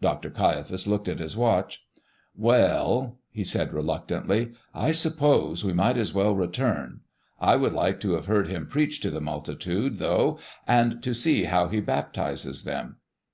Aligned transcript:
Dr. 0.00 0.30
Caiaphas 0.30 0.86
looked 0.86 1.08
at 1.08 1.18
his 1.18 1.36
watch. 1.36 1.84
"Well," 2.34 3.18
he 3.30 3.44
said, 3.44 3.74
reluctantly, 3.74 4.52
"I 4.74 4.92
suppose 4.92 5.62
we 5.62 5.74
might 5.74 5.98
as 5.98 6.14
well 6.14 6.34
return. 6.34 7.00
I 7.38 7.56
would 7.56 7.74
like 7.74 8.00
to 8.00 8.12
have 8.12 8.24
heard 8.24 8.48
him 8.48 8.66
preach 8.66 9.00
to 9.02 9.10
the 9.10 9.20
multitude, 9.20 9.98
though, 9.98 10.38
and 10.66 11.02
to 11.02 11.12
see 11.12 11.44
how 11.44 11.68
he 11.68 11.80
baptizes 11.82 12.64
them. 12.64 12.96